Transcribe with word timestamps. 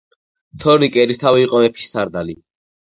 თორნიკე 0.63 1.03
ერისთავი 1.05 1.47
იყო 1.51 1.63
მეფის 1.67 1.95
სარდალი 1.95 2.41